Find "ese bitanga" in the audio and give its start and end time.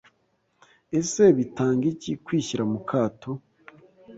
0.99-1.85